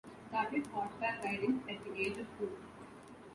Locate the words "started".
0.29-0.65